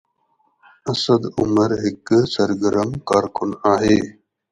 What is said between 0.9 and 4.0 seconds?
اسد عمر هڪ سرگرم ڪارڪن آهي.